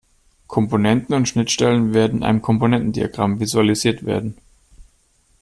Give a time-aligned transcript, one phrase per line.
[0.47, 4.35] Komponenten und Schnittstellen werden in einem Komponentendiagramm visualisiert werden.